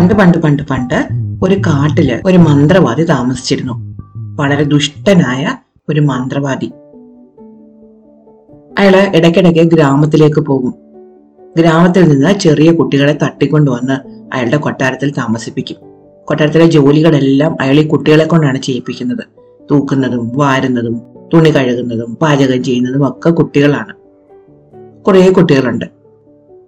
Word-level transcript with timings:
പണ്ട് 0.00 0.14
പണ്ട് 0.14 0.38
പണ്ട് 0.38 0.62
പണ്ട് 0.62 1.08
ഒരു 1.42 1.54
കാട്ടിൽ 1.54 2.20
ഒരു 2.26 2.38
മന്ത്രവാദി 2.38 3.04
താമസിച്ചിരുന്നു. 3.04 3.98
വളരെ 4.42 4.64
ദുഷ്ടനായ 4.64 5.56
ഒരു 5.88 6.00
മന്ത്രവാദി. 6.00 6.66
അയാൾ 8.78 9.16
ഇടയ്ക്കിടയ്ക്ക് 9.16 9.60
ഗ്രാമത്തിലേക്ക് 9.60 10.40
പോകും. 10.40 10.74
ഗ്രാമത്തിൽ 11.56 12.08
നിന്ന് 12.08 12.38
ചെറിയ 12.38 12.72
കുട്ടികളെ 12.72 13.18
തട്ടിക്കൊണ്ടുവന്ന് 13.22 13.92
അയാളുടെ 14.34 14.56
കൊട്ടാരത്തിൽ 14.56 15.10
താമസിപ്പിക്കും. 15.10 15.76
കൊട്ടാരത്തിലെ 16.24 16.66
ജോലികളെല്ലാം 16.66 17.56
അയാൾ 17.60 17.74
ഈ 17.74 17.88
കുട്ടികളെ 17.88 18.24
കൊണ്ടാണ് 18.24 18.62
ചെയ്യിപ്പിക്കുന്നത്. 18.62 19.24
തൂക്കുന്നതും 19.70 20.32
വാരുന്നതും 20.34 21.02
തുണി 21.34 21.50
കഴുകുന്നതും 21.50 22.16
പാചകം 22.16 22.64
ചെയ്യുന്നതും 22.64 23.08
ഒക്കെ 23.08 23.30
കുട്ടികളാണ്. 23.30 23.94
കുറേ 25.04 25.30
കുട്ടികളുണ്ട്. 25.30 25.99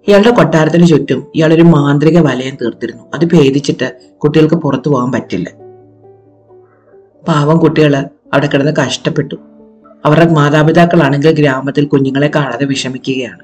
ഇയാളുടെ 0.07 0.29
കൊട്ടാരത്തിന് 0.29 0.87
ചുറ്റും 0.87 1.27
ഇയാളൊരു 1.35 1.61
മാന്ത്രിക 1.61 2.19
വലയം 2.19 2.55
തീർത്തിരുന്നു. 2.61 3.03
അത് 3.13 3.25
ഭേദിച്ചിട്ട് 3.25 3.93
കുട്ടികൾക്ക് 4.23 4.55
പുറത്തു 4.55 4.89
പോകാൻ 4.89 5.11
പറ്റില്ല. 5.11 5.49
പാവം 7.27 7.57
കുട്ടികൾ 7.57 7.95
അവിടെ 8.33 8.47
കിടന്ന് 8.47 8.71
കഷ്ടപ്പെട്ടു. 8.71 9.35
അവരുടെ 10.05 10.31
മാതാപിതാക്കളാണെങ്കിൽ 10.31 11.31
ഗ്രാമത്തിൽ 11.31 11.85
കുഞ്ഞുങ്ങളെ 11.85 12.31
കാണാതെ 12.35 12.65
വിഷമിക്കുകയാണ്. 12.65 13.39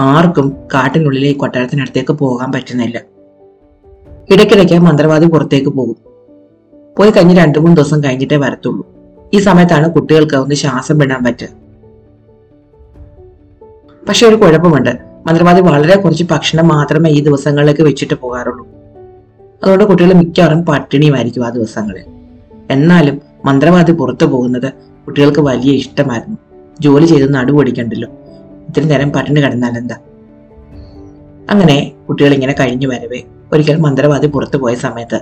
ആർക്കും 0.00 0.56
കാട്ടിനുള്ളിലെ 0.74 1.28
ഈ 1.28 1.32
കൊട്ടാരത്തിനടുത്തേക്ക് 1.32 2.12
പോകാൻ 2.12 2.52
പറ്റുന്നില്ല. 2.52 3.02
ഇടയ്ക്കിടയ്ക്ക് 4.34 4.78
മന്ത്രവാദി 4.78 5.26
പുറത്തേക്ക് 5.26 5.68
പോകും. 5.68 5.96
പോയി 6.98 7.10
കഴിഞ്ഞ് 7.10 7.36
രണ്ടു 7.36 7.58
മൂന്ന് 7.58 7.76
ദിവസം 7.76 8.04
കഴിഞ്ഞിട്ടേ 8.04 8.36
വരത്തുള്ളൂ. 8.36 8.86
ഈ 9.34 9.38
സമയത്താണ് 9.38 9.92
കുട്ടികൾക്ക് 9.92 10.34
ഒന്ന് 10.34 10.54
ശ്വാസം 10.54 10.98
വിടാൻ 10.98 11.24
പറ്റുക. 11.24 11.63
പക്ഷെ 14.08 14.26
ഒരു 14.26 14.34
കുഴപ്പമുണ്ട്. 14.34 14.90
മന്ത്രവാദി 15.26 15.60
വളരെ 15.60 15.96
കുറച്ച് 15.96 16.24
ഭക്ഷണം 16.30 16.68
മാത്രമേ 16.68 17.10
ഈ 17.10 17.22
ദിവസങ്ങളിലേക്ക് 17.22 17.82
വെച്ചിട്ട് 17.82 18.14
പോകാറുള്ളൂ. 18.14 18.66
അതുകൊണ്ട് 19.62 19.84
കുട്ടികൾ 19.84 20.12
മിക്കവാറും 20.12 20.64
പട്ടിണിയുമായിരിക്കും 20.64 21.46
ആ 21.46 21.48
ദിവസങ്ങളിൽ 21.48 22.04
എന്നാലും 22.70 23.22
മന്ത്രവാദി 23.44 23.92
പുറത്തു 23.92 24.26
പോകുന്നത് 24.26 24.72
കുട്ടികൾക്ക് 25.06 25.40
വലിയ 25.40 25.72
ഇഷ്ടമായിരുന്നു. 25.72 26.38
ജോലി 26.80 27.06
ചെയ്ത് 27.06 27.34
നടുപൊടിക്കണ്ടല്ലോ 27.34 28.08
ഇത്രയും 28.68 28.88
നേരം 28.88 29.12
പട്ടിണി 29.12 29.40
കിടന്നാൽ 29.40 29.78
എന്താ? 29.78 29.96
അങ്ങനെ 31.50 31.92
കുട്ടികൾ 32.08 32.34
ഇങ്ങനെ 32.34 32.54
കഴിഞ്ഞു 32.60 32.86
വരവേ. 32.86 33.22
ഒരിക്കൽ 33.52 33.76
മന്ത്രവാദി 33.76 34.26
പുറത്തു 34.26 34.56
പോയ 34.56 34.74
സമയത്ത് 34.74 35.20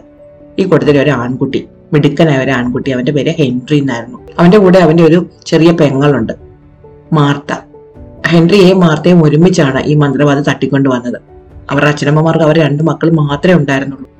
ഈ 0.58 0.64
കൂട്ടത്തിൽ 0.64 0.98
ഒരു 0.98 1.10
ആൺകുട്ടി 1.10 1.68
മിടുക്കനായ 1.92 2.44
ഒരു 2.44 2.50
ആൺകുട്ടി 2.50 2.90
അവന്റെ 2.90 3.12
പേര് 3.12 3.34
ഹെൻറി 3.38 3.78
എന്നായിരുന്നു. 3.78 4.18
അവന്റെ 4.38 4.58
കൂടെ 4.58 4.78
അവന്റെ 4.78 5.04
ഒരു 5.04 5.26
ചെറിയ 5.46 5.72
പെങ്ങളുണ്ട്. 5.72 6.32
മാർത്ത. 7.12 7.71
ഹെൻറിയെയും 8.26 8.80
മാർത്തയും 8.80 9.24
ഒരുമിച്ചാണ് 9.24 9.80
ഈ 9.80 9.94
മന്ത്രവാദി 9.94 10.40
തട്ടിക്കൊണ്ട് 10.40 10.88
വന്നത്. 10.88 11.20
അവരുടെ 11.70 11.90
അച്ഛനമ്മമാർക്ക് 11.90 12.44
അവർ 12.44 12.58
രണ്ട് 12.58 12.82
മക്കൾ 12.82 13.10
മാത്രമേ 13.10 13.54
ഉണ്ടായിരുന്നുള്ളൂ. 13.54 14.10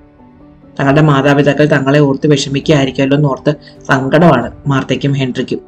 തങ്ങളുടെ 0.80 1.00
മാതാപിതാക്കൾ 1.00 1.66
തങ്ങളെ 1.66 1.98
ഓർത്ത് 1.98 2.26
വിഷമിക്കുകയായിരിക്കുമല്ലോ 2.26 3.16
എന്ന് 3.16 3.28
ഓർത്ത് 3.28 3.54
സങ്കടമാണ് 3.88 4.50
മാർത്തയ്ക്കും 4.66 5.12
ഹെൻറിക്കും. 5.12 5.58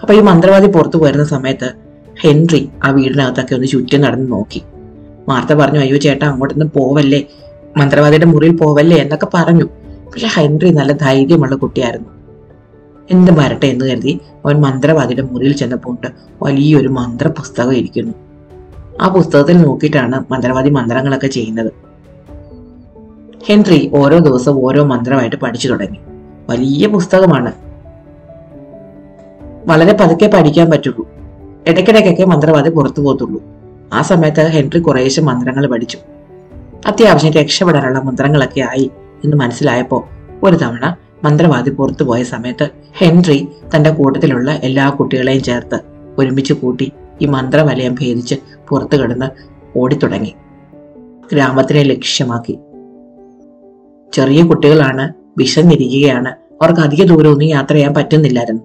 അപ്പൊ 0.00 0.14
ഈ 0.14 0.20
മന്ത്രവാദി 0.20 0.66
പുറത്തു 0.66 0.96
പോരുന്ന 0.96 1.24
സമയത്ത് 1.24 1.72
ഹെൻറി 2.20 2.68
ആ 2.84 2.90
വീടിനകത്തൊക്കെ 2.90 3.54
ഒന്ന് 3.54 3.66
ചുറ്റും 3.66 4.00
നടന്ന് 4.00 4.32
നോക്കി. 4.32 4.62
മാർത്ത 5.28 5.52
പറഞ്ഞു 5.52 5.80
അയ്യോ 5.80 5.96
ചേട്ടാ 5.96 6.28
അങ്ങോട്ടൊന്നും 6.28 6.70
പോവല്ലേ? 6.76 7.24
മന്ത്രവാദിയുടെ 7.76 8.24
മുറിയിൽ 8.24 8.56
പോവല്ലേ? 8.56 8.96
എന്നൊക്കെ 8.96 9.26
പറഞ്ഞു. 9.34 9.64
പക്ഷെ 10.10 10.26
ഹെൻറി 10.26 10.70
നല്ല 10.70 10.92
ധൈര്യമുള്ള 10.92 11.56
കുട്ടിയായിരുന്നു. 11.56 12.08
എന്ത് 13.10 13.32
വരട്ടെ 13.38 13.66
എന്ന് 13.66 13.84
കരുതി 13.84 14.20
അവൻ 14.44 14.60
മന്ത്രവാദിയുടെ 14.60 15.22
മുറിയിൽ 15.22 15.52
ചെന്നപ്പോൾ 15.52 15.96
വലിയൊരു 16.42 16.88
മന്ത്ര 16.88 17.28
പുസ്തകം 17.28 17.74
ഇരിക്കുന്നു. 17.74 18.14
ആ 19.00 19.08
പുസ്തകത്തിൽ 19.08 19.62
നോക്കിയിട്ടാണ് 19.62 20.24
മന്ത്രവാദി 20.30 20.70
മന്ത്രങ്ങളൊക്കെ 20.70 21.26
ചെയ്യുന്നത്. 21.26 21.72
ഹെൻറി 23.46 23.90
ഓരോ 23.94 24.18
ദിവസവും 24.18 24.66
ഓരോ 24.66 24.84
മന്ത്രമായിട്ട് 24.84 25.36
പഠിച്ചു 25.36 25.68
തുടങ്ങി. 25.68 25.98
വലിയ 26.48 26.86
പുസ്തകമാണ്. 26.86 27.52
വളരെ 29.66 29.92
പതുക്കെ 29.92 30.30
പഠിക്കാൻ 30.34 30.70
പറ്റുള്ളൂ. 30.70 31.08
ഇടയ്ക്കിടയ്ക്കൊക്കെ 31.68 32.24
മന്ത്രവാദി 32.24 32.70
പുറത്തു 32.70 33.00
പോകത്തുള്ളൂ. 33.00 33.42
ആ 33.92 34.02
സമയത്ത് 34.02 34.40
ഹെൻറി 34.40 34.78
കുറേശ്ശെ 34.78 35.22
മന്ത്രങ്ങൾ 35.22 35.66
പഠിച്ചു. 35.66 35.98
അത്യാവശ്യം 36.86 37.32
രക്ഷപ്പെടാനുള്ള 37.32 37.98
മന്ത്രങ്ങളൊക്കെ 37.98 38.60
ആയി 38.60 38.90
എന്ന് 39.24 39.36
മനസ്സിലായപ്പോൾ 39.36 40.02
ഒരു 40.42 40.56
തവണ 40.56 40.96
മന്ത്രവാദി 41.24 41.70
പുറത്തു 41.70 42.04
പോയ 42.04 42.22
സമയത്ത് 42.22 42.68
ഹെൻറി 42.98 43.48
തന്റെ 43.76 43.90
കൂട്ടത്തിലുള്ള 43.90 44.52
എല്ലാ 44.52 44.88
കുട്ടികളെയും 44.90 45.42
ചേർത്ത് 45.42 45.80
ഒരുമിച്ച് 46.18 46.52
കൂട്ടി 46.52 46.92
ഈ 47.22 47.26
മന്ത്രവലയം 47.26 47.94
ഭേദിച്ച് 47.94 48.34
പുറത്തു 48.68 48.96
കിടന്ന് 48.96 49.26
ഓടിത്തുടങ്ങി. 49.78 50.34
ഗ്രാമത്തിനെ 51.32 51.82
ലക്ഷ്യമാക്കി. 51.82 52.58
ചെറിയ 54.12 54.42
കുട്ടികളാണ് 54.42 55.12
വിശന്നിരിക്കുകയാണ്. 55.38 56.28
അവർക്ക് 56.28 56.80
അധിക 56.80 57.04
ദൂരമൊന്നും 57.04 57.48
യാത്ര 57.48 57.72
ചെയ്യാൻ 57.72 57.94
പറ്റുന്നില്ലായിരുന്നു. 57.94 58.62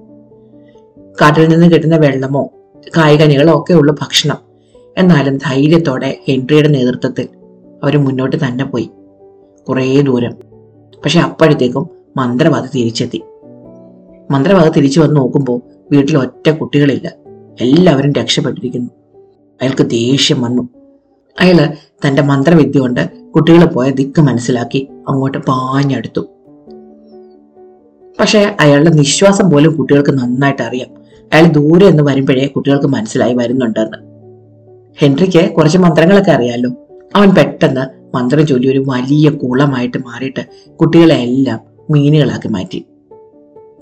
കാട്ടിൽ 1.22 1.50
നിന്ന് 1.50 1.72
കിട്ടുന്ന 1.72 1.98
വെള്ളമോ 1.98 2.50
കായികനികളോ 2.98 3.60
ഒക്കെ 3.60 3.74
ഉള്ള 3.74 3.92
ഭക്ഷണം. 3.92 4.38
എന്നാലും 4.98 5.38
ധൈര്യത്തോടെ 5.38 6.18
ഹെൻറിയുടെ 6.28 6.68
നേതൃത്വത്തിൽ 6.68 7.28
അവർ 7.84 7.98
മുന്നോട്ട് 7.98 8.36
തന്നെ 8.36 8.66
പോയി. 8.66 8.90
കുറേ 9.70 10.02
ദൂരം. 10.02 10.32
പക്ഷെ 11.04 11.20
അപ്പോഴത്തേക്കും 11.20 11.95
മന്ത്രവാദി 12.18 12.68
തിരിച്ചെത്തി. 12.76 13.24
മന്ത്രവാദി 14.32 14.70
തിരിച്ചു 14.70 15.00
വന്ന് 15.00 15.16
നോക്കുമ്പോൾ 15.16 15.62
വീട്ടിൽ 15.92 16.18
ഒറ്റ 16.18 16.50
കുട്ടികളില്ല. 16.50 17.12
എല്ലാവരും 17.62 18.14
രക്ഷപ്പെട്ടിരിക്കുന്നു. 18.14 18.90
അയാൾക്ക് 19.62 19.90
ദേഷ്യം 19.90 20.42
വന്നു. 20.42 20.70
അയാൾ 21.40 21.74
തന്റെ 22.08 22.22
മന്ത്രവിദ്യ 22.22 22.80
കൊണ്ട് 22.80 23.10
കുട്ടികളെ 23.36 23.66
പോയ 23.66 23.90
ദിക്ക് 23.90 24.22
മനസ്സിലാക്കി 24.22 24.88
അങ്ങോട്ട് 25.10 25.38
പാഞ്ഞെടുത്തു. 25.38 26.22
പക്ഷേ 28.20 28.56
അയാളുടെ 28.60 28.90
നിശ്വാസം 28.90 29.50
പോലും 29.50 29.76
കുട്ടികൾക്ക് 29.76 30.10
നന്നായിട്ട് 30.10 30.62
അറിയാം. 30.62 30.88
അയാൾ 31.34 31.44
ദൂരെ 31.44 31.86
എന്ന് 31.86 32.04
വരുമ്പോഴേ 32.04 32.48
കുട്ടികൾക്ക് 32.48 32.88
മനസ്സിലായി 32.88 33.34
വരുന്നുണ്ടെന്ന്. 33.34 33.98
ഹെൻറിക്ക് 35.00 35.52
കുറച്ച് 35.52 35.78
മന്ത്രങ്ങളൊക്കെ 35.78 36.32
അറിയാലോ. 36.32 36.70
അവൻ 37.16 37.30
പെട്ടെന്ന് 37.30 38.16
മന്ത്രജോലി 38.16 38.68
ഒരു 38.68 38.84
വലിയ 38.88 39.30
കുളമായിട്ട് 39.30 39.98
മാറിയിട്ട് 39.98 40.74
കുട്ടികളെ 40.76 41.16
എല്ലാം 41.16 41.75
മീനുകളാക്കി 41.90 42.48
മാറ്റി. 42.48 42.86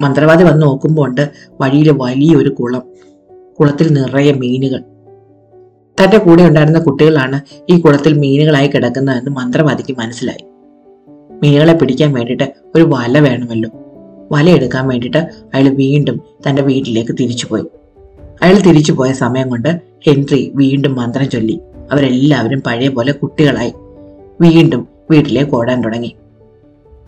മന്ത്രവാദി 0.01 0.43
വന്ന് 0.43 0.61
നോക്കുമ്പോൾ 0.61 1.07
ഉണ്ട് 1.07 1.31
വഴിയിൽ 1.61 1.91
വലിയൊരു 1.91 2.49
കുളം 2.49 2.83
കുളത്തിൽ 3.59 3.93
നിറയെ 3.93 4.31
മീനുകൾ. 4.31 4.83
തന്റെ 6.03 6.17
കൂടെ 6.17 6.43
ഉണ്ടായിരുന്ന 6.43 6.79
കുട്ടികളാണ് 6.79 7.41
ഈ 7.69 7.79
കുളത്തിൽ 7.79 8.13
മീനുകളായി 8.13 8.67
കിടക്കുന്നതെന്ന് 8.67 9.31
മന്ത്രവാദിക്ക് 9.31 9.97
മനസ്സിലായി. 9.99 10.45
മീനുകളെ 11.43 11.73
പിടിക്കാൻ 11.73 12.13
വേണ്ടിയിട്ട് 12.13 12.53
ഒരു 12.75 12.83
വല 12.83 13.19
വേണമല്ലോ. 13.19 13.69
വല 14.31 14.49
എടുക്കാൻ 14.49 14.87
വേണ്ടിയിട്ട് 14.87 15.17
അയാൾ 15.53 15.69
വീണ്ടും 15.69 16.21
തന്റെ 16.49 16.61
വീട്ടിലേക്ക് 16.61 17.11
തിരിച്ചുപോയി 17.11 17.63
അയാൾ 18.41 18.59
തിരിച്ചുപോയ 18.59 19.11
സമയം 19.11 19.49
കൊണ്ട് 19.49 19.81
ഹെൻറി 20.05 20.51
വീണ്ടും 20.55 20.95
മന്ത്രം 20.95 21.29
ചൊല്ലി. 21.29 21.59
അവരെല്ലാവരും 21.91 22.61
പഴയ 22.65 22.87
പോലെ 22.87 23.11
കുട്ടികളായി 23.11 23.73
വീണ്ടും 24.41 24.87
വീട്ടിലേക്ക് 25.11 25.55
ഓടാൻ 25.55 25.81
തുടങ്ങി. 25.81 26.15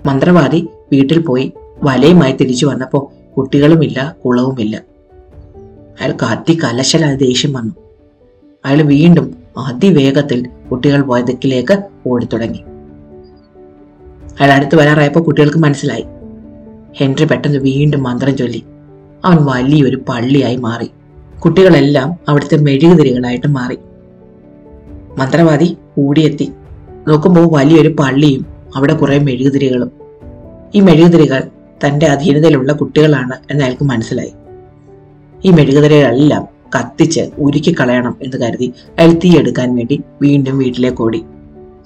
മന്ത്രവാദി 0.06 0.68
വീട്ടിൽ 0.92 1.22
പോയി 1.22 1.54
വലയുമായി 1.84 2.32
തിരിച്ചു 2.32 2.66
വന്നപ്പോൾ 2.66 3.34
കുട്ടികളുമില്ല 3.34 4.16
കുളവുമില്ല. 4.26 4.82
അയാൾ 6.02 6.12
അയാൾക്ക് 6.12 6.62
കലശല 6.62 7.16
ദേഷ്യം 7.16 7.54
വന്നു. 7.54 7.76
അയാൾ 8.66 8.82
വീണ്ടും 8.82 9.36
അതിവേഗത്തിൽ 9.58 10.50
കുട്ടികൾ 10.72 11.02
പോയ 11.02 11.22
ദിക്കിലേക്ക് 11.22 11.84
ഓടിത്തുടങ്ങി. 12.08 12.60
അയാൾ 14.40 14.52
അടുത്ത് 14.52 14.76
വരാറായപ്പോൾ 14.76 15.20
കുട്ടികൾക്ക് 15.20 15.58
മനസ്സിലായി. 15.58 16.04
ഹെൻറി 16.98 17.26
പെട്ടെന്ന് 17.26 17.58
വീണ്ടും 17.58 18.04
മന്ത്രം 18.04 18.38
ചൊല്ലി. 18.38 18.66
അവൻ 19.26 19.38
വലിയൊരു 19.42 20.04
പള്ളിയായി 20.10 20.56
മാറി. 20.56 20.92
കുട്ടികളെല്ലാം 21.40 22.20
അവിടുത്തെ 22.30 22.58
മെഴുകുതിരികളായിട്ട് 22.58 23.48
മാറി. 23.48 23.78
മന്ത്രവാദി 25.18 25.78
ഓടിയെത്തി 26.00 26.52
നോക്കുമ്പോൾ 27.08 27.58
വലിയൊരു 27.58 27.96
പള്ളിയും 28.00 28.46
അവിടെ 28.76 28.94
കുറേ 28.94 29.20
മെഴുകുതിരികളും. 29.20 30.05
ഈ 30.76 30.80
മെഴുകുതിരികൾ 30.80 31.42
തന്റെ 31.86 32.06
അധീനതയിലുള്ള 32.06 32.74
കുട്ടികളാണ് 32.74 33.34
എന്ന് 33.52 33.64
അയാൾക്ക് 33.64 33.84
മനസ്സിലായി. 33.84 34.34
ഈ 35.46 35.52
മെഴുകുതിരകളെല്ലാം 35.52 36.48
കത്തിച്ച് 36.76 37.30
ഉരുക്കി 37.38 37.76
കളയണം 37.80 38.18
എന്ന് 38.22 38.38
കരുതി 38.38 38.74
അയാൾ 39.00 39.14
തീയെടുക്കാൻ 39.14 39.76
വേണ്ടി 39.76 40.02
വീണ്ടും 40.22 40.58
വീട്ടിലേക്ക് 40.58 41.02
ഓടി. 41.02 41.26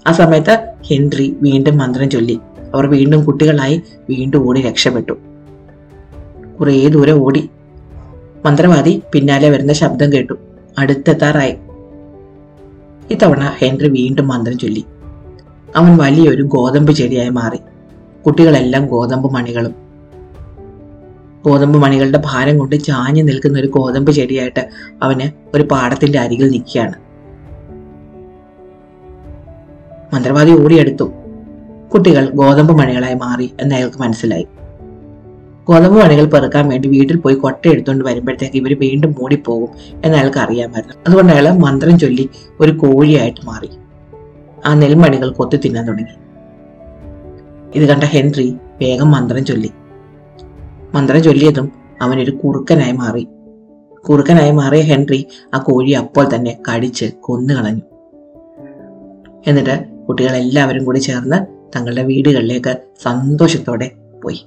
ആ 0.07 0.11
സമയത്ത് 0.11 0.73
ഹെൻറി 0.87 1.37
വീണ്ടും 1.41 1.77
മന്ത്രം 1.77 2.09
ചൊല്ലി. 2.09 2.39
അവർ 2.73 2.87
വീണ്ടും 2.87 3.23
കുട്ടികളായി 3.23 3.81
വീണ്ടും 4.09 4.49
ഓടി 4.49 4.61
രക്ഷപ്പെട്ടു. 4.61 5.13
കുറേ 6.59 6.87
ദൂരെ 6.87 7.11
ഓടി. 7.11 7.49
മന്ത്രവാദി 8.45 9.01
പിന്നാലെ 9.13 9.49
വരുന്ന 9.49 9.73
ശബ്ദം 9.73 10.13
കേട്ടു. 10.13 10.33
അടുത്തെത്താറായി. 10.77 11.55
ഇത്തവണ 13.11 13.53
ഹെൻറി 13.57 13.89
വീണ്ടും 13.89 14.27
മന്ത്രം 14.27 14.57
ചൊല്ലി. 14.57 14.85
അവൻ 15.75 15.97
വലിയൊരു 15.97 16.43
ഗോതമ്പ് 16.43 16.91
ചെടിയായി 16.91 17.29
മാറി. 17.29 17.57
കുട്ടികളെല്ലാം 18.25 18.85
ഗോതമ്പ് 18.85 19.33
മണികളും. 19.33 19.75
ഗോതമ്പ് 21.45 21.79
മണികളുടെ 21.79 22.21
ഭാരം 22.25 22.57
കൊണ്ട് 22.57 22.75
ചാഞ്ഞു 22.75 23.23
നിൽക്കുന്ന 23.23 23.59
ഒരു 23.59 23.67
ഗോതമ്പ് 23.67 24.11
ചെടിയായിട്ട് 24.11 24.69
അവന് 25.03 25.31
ഒരു 25.55 25.63
പാടത്തിന്റെ 25.63 26.19
അരികിൽ 26.19 26.49
നിൽക്കുകയാണ്. 26.49 26.93
മന്ത്രവാദി 30.15 30.51
ഓടിയെടുത്തു. 30.51 31.11
കുട്ടികൾ 31.93 32.29
ഗോതമ്പ് 32.29 32.73
മണികളായി 32.73 33.13
മാറി 33.13 33.53
എന്ന് 33.61 33.75
അയാൾക്ക് 33.75 34.01
മനസ്സിലായി. 34.01 34.47
ഗോതമ്പ് 35.67 35.99
മണികൾ 35.99 36.25
പെറുക്കാൻ 36.25 36.69
വേണ്ടി 36.69 36.89
വീട്ടിൽ 36.89 37.17
പോയി 37.17 37.35
കൊട്ട 37.35 37.67
എടുത്തുകൊണ്ട് 37.67 38.05
വരുമ്പോഴത്തേക്ക് 38.05 38.55
ഇവർ 38.55 38.79
വീണ്ടും 38.79 39.15
മൂടിപ്പോകും 39.19 39.69
എന്ന് 40.05 40.17
അയാൾക്ക് 40.17 40.37
അറിയാമായിരുന്നു. 40.37 40.95
അതുകൊണ്ട് 41.07 41.33
അയാൾ 41.33 41.49
മന്ത്രം 41.49 41.99
ചൊല്ലി 41.99 42.29
ഒരു 42.59 42.71
കോഴിയായിട്ട് 42.71 43.45
മാറി. 43.45 43.69
ആ 44.65 44.73
നെൽമണികൾ 44.73 45.29
കൊത്തി 45.29 45.57
തിന്നാൻ 45.57 45.87
തുടങ്ങി. 45.87 46.28
ഇത് 47.75 47.85
കണ്ട 47.85 48.03
ഹെൻറി 48.03 48.55
വേഗം 48.81 49.11
മന്ത്രം 49.11 49.45
ചൊല്ലി. 49.45 49.71
മന്ത്രം 50.93 51.23
ചൊല്ലിയതും 51.23 51.71
അവനൊരു 52.01 52.31
കുറുക്കനായി 52.31 52.91
മാറി. 52.91 53.27
കുറുക്കനായി 54.09 54.51
മാറിയ 54.51 54.81
ഹെൻറി 54.81 55.27
ആ 55.53 55.57
കോഴി 55.57 55.91
അപ്പോൾ 55.91 56.35
തന്നെ 56.35 56.57
കടിച്ച് 56.69 57.05
കൊന്നു 57.21 57.53
കളഞ്ഞു 57.53 57.81
എന്നിട്ട് 59.47 59.85
കുട്ടികളെല്ലാവരും 60.07 60.85
കൂടി 60.85 60.99
ചേർന്ന് 60.99 61.45
തങ്ങളുടെ 61.75 62.03
വീടുകളിലേക്ക് 62.03 62.77
സന്തോഷത്തോടെ 63.01 63.91
പോയി. 64.23 64.45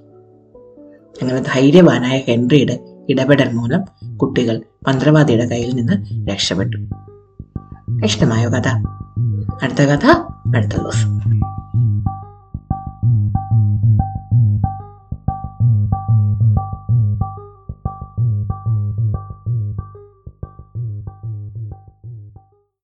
അങ്ങനെ 1.22 1.42
ധൈര്യവാനായ 1.46 2.18
ഹെൻറിയുടെ 2.18 2.80
ഇടപെടൽ 3.08 3.52
മൂലം 3.52 4.16
കുട്ടികൾ 4.16 4.62
മന്ത്രവാദിയുടെ 4.88 5.46
കയ്യിൽ 5.46 5.74
നിന്ന് 5.74 6.26
രക്ഷപ്പെട്ടു. 6.30 6.76
ഇഷ്ടമായോ 8.04 8.50
കഥ? 8.50 8.68
അടുത്ത 9.62 9.82
കഥ. 9.82 10.06
അടുത്ത 10.56 10.72
ദിവസം. 10.72 11.41